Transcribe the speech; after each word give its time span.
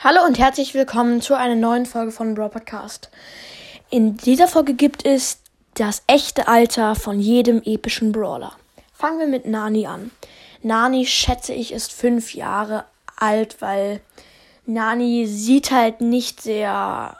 Hallo 0.00 0.24
und 0.24 0.38
herzlich 0.38 0.74
willkommen 0.74 1.20
zu 1.20 1.34
einer 1.34 1.56
neuen 1.56 1.84
Folge 1.84 2.12
von 2.12 2.36
Brawl 2.36 2.50
Podcast. 2.50 3.10
In 3.90 4.16
dieser 4.16 4.46
Folge 4.46 4.74
gibt 4.74 5.04
es 5.04 5.38
das 5.74 6.04
echte 6.06 6.46
Alter 6.46 6.94
von 6.94 7.18
jedem 7.18 7.60
epischen 7.64 8.12
Brawler. 8.12 8.52
Fangen 8.92 9.18
wir 9.18 9.26
mit 9.26 9.44
Nani 9.44 9.88
an. 9.88 10.12
Nani, 10.62 11.04
schätze 11.04 11.52
ich, 11.52 11.72
ist 11.72 11.92
fünf 11.92 12.32
Jahre 12.32 12.84
alt, 13.16 13.60
weil 13.60 14.00
Nani 14.66 15.26
sieht 15.26 15.72
halt 15.72 16.00
nicht 16.00 16.42
sehr, 16.42 17.16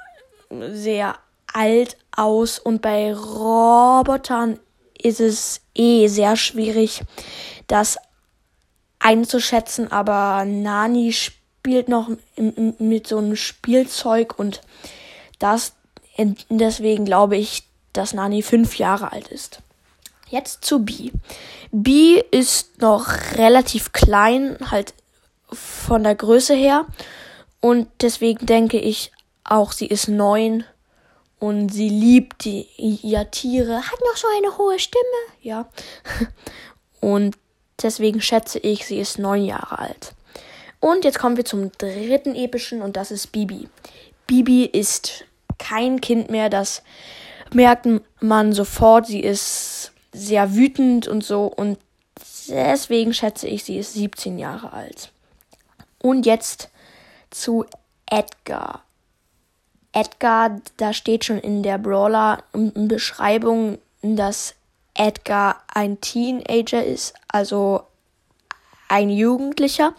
sehr 0.71 1.17
alt 1.53 1.97
aus 2.15 2.61
und 2.61 2.81
bei 2.81 3.13
Robotern 3.13 4.61
ist 4.97 5.19
es 5.19 5.63
eh 5.75 6.07
sehr 6.07 6.37
schwierig, 6.37 7.03
das 7.67 7.99
einzuschätzen, 9.01 9.91
aber 9.91 10.45
Nani 10.45 11.13
spielt 11.13 11.38
spielt 11.69 11.91
noch 11.91 12.09
mit 12.79 13.07
so 13.07 13.19
einem 13.19 13.37
Spielzeug 13.37 14.39
und 14.39 14.63
das 15.39 15.75
deswegen 16.49 17.05
glaube 17.05 17.37
ich, 17.37 17.65
dass 17.93 18.15
Nani 18.15 18.41
fünf 18.43 18.79
Jahre 18.79 19.13
alt 19.13 19.29
ist. 19.29 19.61
Jetzt 20.31 20.65
zu 20.65 20.83
B. 20.83 21.11
B 21.71 22.23
ist 22.31 22.81
noch 22.81 23.09
relativ 23.37 23.93
klein, 23.93 24.57
halt 24.71 24.95
von 25.53 26.05
der 26.05 26.15
Größe 26.15 26.55
her. 26.55 26.87
Und 27.61 27.89
deswegen 28.01 28.47
denke 28.47 28.79
ich 28.79 29.13
auch, 29.45 29.73
sie 29.73 29.87
ist 29.87 30.09
neun 30.09 30.65
und 31.39 31.69
sie 31.69 31.91
liebt 31.91 32.45
die, 32.47 32.67
ihr 32.79 33.31
Tiere, 33.31 33.77
hat 33.77 34.01
noch 34.01 34.17
so 34.17 34.27
eine 34.39 34.57
hohe 34.57 34.79
Stimme, 34.79 35.05
ja. 35.43 35.69
Und 37.01 37.37
deswegen 37.81 38.21
schätze 38.21 38.59
ich, 38.59 38.87
sie 38.87 38.99
ist 38.99 39.19
neun 39.19 39.45
Jahre 39.45 39.79
alt. 39.79 40.15
Und 40.81 41.05
jetzt 41.05 41.19
kommen 41.19 41.37
wir 41.37 41.45
zum 41.45 41.73
dritten 41.73 42.35
epischen 42.35 42.83
und 42.83 42.97
das 42.97 43.11
ist 43.11 43.33
Bibi. 43.33 43.69
Bibi 44.27 44.65
ist 44.65 45.25
kein 45.59 46.01
Kind 46.01 46.31
mehr, 46.31 46.51
das 46.51 46.83
merkt 47.53 47.87
man 48.21 48.53
sofort. 48.53 49.07
Sie 49.07 49.21
ist 49.21 49.93
sehr 50.13 50.55
wütend 50.55 51.09
und 51.09 51.25
so 51.25 51.47
und 51.47 51.79
deswegen 52.49 53.13
schätze 53.13 53.49
ich, 53.49 53.65
sie 53.65 53.79
ist 53.79 53.95
17 53.95 54.39
Jahre 54.39 54.73
alt. 54.73 55.11
Und 56.01 56.27
jetzt 56.27 56.69
zu 57.31 57.65
Edgar. 58.07 58.85
Edgar, 59.93 60.61
da 60.77 60.93
steht 60.93 61.25
schon 61.25 61.39
in 61.39 61.63
der 61.63 61.79
Brawler-Beschreibung, 61.79 63.79
dass 64.03 64.55
Edgar 64.95 65.63
ein 65.73 66.01
Teenager 66.01 66.85
ist, 66.85 67.15
also 67.29 67.83
ein 68.89 69.11
Jugendlicher. 69.11 69.95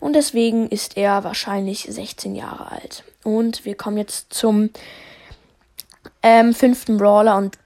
Und 0.00 0.14
deswegen 0.14 0.68
ist 0.68 0.96
er 0.96 1.24
wahrscheinlich 1.24 1.86
16 1.88 2.34
Jahre 2.34 2.70
alt. 2.70 3.04
Und 3.24 3.64
wir 3.64 3.76
kommen 3.76 3.96
jetzt 3.96 4.32
zum 4.32 4.70
ähm, 6.22 6.54
fünften 6.54 6.98
Brawler 6.98 7.36
und 7.36 7.58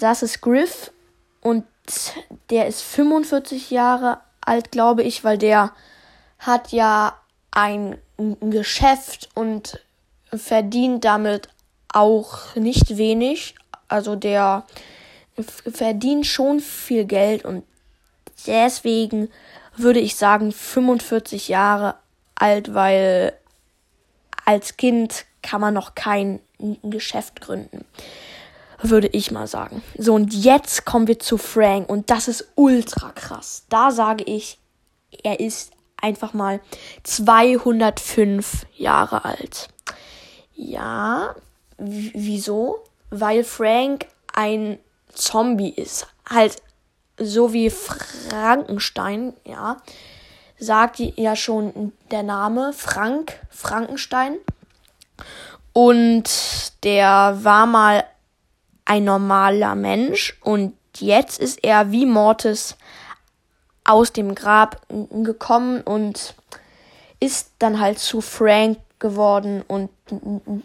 das 0.00 0.22
ist 0.22 0.40
Griff. 0.40 0.92
Und 1.40 1.64
der 2.50 2.66
ist 2.66 2.82
45 2.82 3.70
Jahre 3.70 4.18
alt, 4.40 4.70
glaube 4.70 5.02
ich, 5.02 5.24
weil 5.24 5.38
der 5.38 5.72
hat 6.38 6.72
ja 6.72 7.18
ein 7.50 7.98
Geschäft 8.40 9.28
und 9.34 9.80
verdient 10.32 11.04
damit 11.04 11.48
auch 11.92 12.54
nicht 12.56 12.96
wenig. 12.96 13.54
Also 13.88 14.16
der 14.16 14.64
verdient 15.38 16.26
schon 16.26 16.60
viel 16.60 17.04
Geld 17.04 17.44
und 17.44 17.64
deswegen 18.46 19.28
würde 19.76 20.00
ich 20.00 20.16
sagen 20.16 20.52
45 20.52 21.48
Jahre 21.48 21.96
alt, 22.34 22.74
weil 22.74 23.32
als 24.44 24.76
Kind 24.76 25.24
kann 25.42 25.60
man 25.60 25.74
noch 25.74 25.94
kein 25.94 26.40
Geschäft 26.82 27.40
gründen. 27.40 27.84
Würde 28.80 29.08
ich 29.08 29.30
mal 29.30 29.46
sagen. 29.46 29.82
So, 29.96 30.14
und 30.14 30.34
jetzt 30.34 30.84
kommen 30.84 31.06
wir 31.06 31.18
zu 31.18 31.38
Frank 31.38 31.88
und 31.88 32.10
das 32.10 32.28
ist 32.28 32.48
ultra 32.54 33.10
krass. 33.12 33.64
Da 33.68 33.90
sage 33.90 34.24
ich, 34.24 34.58
er 35.22 35.40
ist 35.40 35.72
einfach 36.00 36.34
mal 36.34 36.60
205 37.04 38.66
Jahre 38.76 39.24
alt. 39.24 39.68
Ja, 40.54 41.34
wieso? 41.78 42.84
Weil 43.10 43.44
Frank 43.44 44.06
ein 44.34 44.78
Zombie 45.14 45.70
ist. 45.70 46.06
Halt 46.28 46.56
so 47.18 47.52
wie 47.52 47.70
Frankenstein, 47.70 49.34
ja, 49.44 49.76
sagt 50.58 50.98
ja 50.98 51.36
schon 51.36 51.92
der 52.10 52.22
Name 52.22 52.72
Frank, 52.72 53.40
Frankenstein. 53.50 54.36
Und 55.72 56.30
der 56.84 57.38
war 57.42 57.66
mal 57.66 58.04
ein 58.84 59.04
normaler 59.04 59.74
Mensch 59.74 60.38
und 60.42 60.74
jetzt 60.96 61.40
ist 61.40 61.64
er 61.64 61.90
wie 61.90 62.06
Mortis 62.06 62.76
aus 63.84 64.12
dem 64.12 64.34
Grab 64.34 64.80
gekommen 64.88 65.80
und 65.80 66.34
ist 67.20 67.50
dann 67.58 67.80
halt 67.80 67.98
zu 67.98 68.20
Frank 68.20 68.78
geworden 68.98 69.62
und 69.66 69.90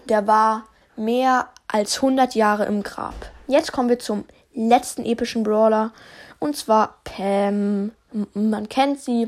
der 0.06 0.28
war 0.28 0.66
mehr 0.96 1.50
als 1.68 1.98
100 1.98 2.36
Jahre 2.36 2.66
im 2.66 2.84
Grab. 2.84 3.16
Jetzt 3.48 3.72
kommen 3.72 3.90
wir 3.90 4.00
zum 4.00 4.26
letzten 4.54 5.06
epischen 5.06 5.44
Brawler 5.44 5.92
und 6.40 6.56
zwar 6.56 7.00
Pam. 7.04 7.92
Man 8.34 8.70
kennt 8.70 9.02
sie. 9.02 9.28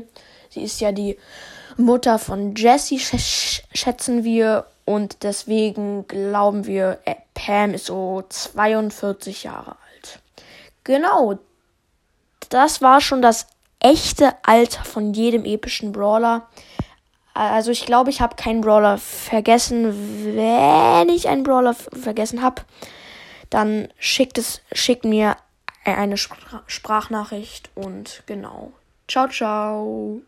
Sie 0.50 0.62
ist 0.62 0.80
ja 0.80 0.92
die 0.92 1.18
Mutter 1.76 2.18
von 2.18 2.54
Jessie, 2.54 2.98
schätzen 2.98 4.24
wir. 4.24 4.66
Und 4.84 5.22
deswegen 5.22 6.08
glauben 6.08 6.66
wir, 6.66 6.98
äh, 7.04 7.14
Pam 7.34 7.72
ist 7.74 7.86
so 7.86 8.24
42 8.28 9.44
Jahre 9.44 9.70
alt. 9.70 10.18
Genau. 10.84 11.38
Das 12.48 12.82
war 12.82 13.00
schon 13.00 13.22
das 13.22 13.46
echte 13.78 14.34
Alter 14.42 14.84
von 14.84 15.14
jedem 15.14 15.44
epischen 15.44 15.92
Brawler. 15.92 16.48
Also 17.34 17.70
ich 17.70 17.86
glaube, 17.86 18.10
ich 18.10 18.20
habe 18.20 18.36
keinen 18.36 18.60
Brawler 18.60 18.98
vergessen. 18.98 20.34
Wenn 20.34 21.08
ich 21.08 21.28
einen 21.28 21.44
Brawler 21.44 21.74
vergessen 21.74 22.42
habe, 22.42 22.62
dann 23.52 23.88
schickt 23.98 24.38
es, 24.38 24.62
schickt 24.72 25.04
mir 25.04 25.36
eine 25.84 26.16
Sprachnachricht 26.16 27.70
und 27.74 28.22
genau. 28.26 28.72
Ciao, 29.08 29.28
ciao. 29.28 30.22